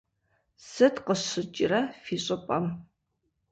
Сыт 0.71 0.95
къыщыкӏрэ 1.05 1.81
фи 2.03 2.17
щӏыпӏэм? 2.23 2.65